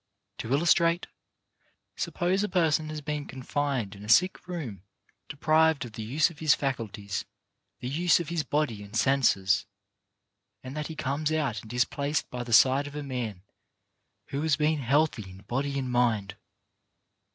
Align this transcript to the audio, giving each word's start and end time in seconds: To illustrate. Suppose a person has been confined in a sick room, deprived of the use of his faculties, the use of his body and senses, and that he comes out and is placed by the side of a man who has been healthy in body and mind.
To 0.39 0.51
illustrate. 0.51 1.05
Suppose 1.95 2.43
a 2.43 2.49
person 2.49 2.89
has 2.89 3.01
been 3.01 3.27
confined 3.27 3.93
in 3.93 4.03
a 4.03 4.09
sick 4.09 4.47
room, 4.47 4.81
deprived 5.29 5.85
of 5.85 5.91
the 5.93 6.01
use 6.01 6.31
of 6.31 6.39
his 6.39 6.55
faculties, 6.55 7.23
the 7.81 7.87
use 7.87 8.19
of 8.19 8.29
his 8.29 8.41
body 8.41 8.81
and 8.81 8.95
senses, 8.95 9.67
and 10.63 10.75
that 10.75 10.87
he 10.87 10.95
comes 10.95 11.31
out 11.31 11.61
and 11.61 11.71
is 11.71 11.85
placed 11.85 12.31
by 12.31 12.43
the 12.43 12.51
side 12.51 12.87
of 12.87 12.95
a 12.95 13.03
man 13.03 13.43
who 14.29 14.41
has 14.41 14.55
been 14.55 14.79
healthy 14.79 15.29
in 15.29 15.43
body 15.43 15.77
and 15.77 15.91
mind. 15.91 16.35